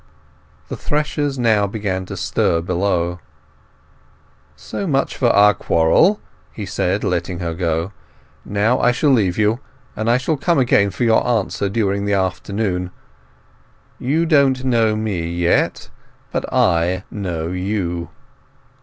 [0.67, 3.19] The threshers now began to stir below.
[4.55, 6.19] "So much for our quarrel,"
[6.51, 7.91] he said, letting her go.
[8.43, 9.59] "Now I shall leave you,
[9.95, 12.89] and shall come again for your answer during the afternoon.
[13.99, 15.91] You don't know me yet!
[16.31, 18.09] But I know you."